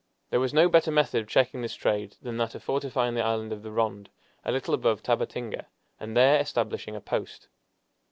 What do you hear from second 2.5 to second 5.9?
of fortifying the Island of the Ronde, a little above Tabatinga,